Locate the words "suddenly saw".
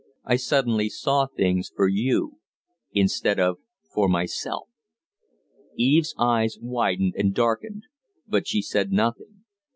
0.37-1.27